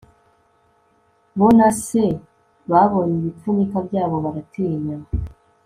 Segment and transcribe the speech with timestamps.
[1.37, 2.03] bo na se
[2.71, 4.95] babonye ibipfunyika byabo baratinya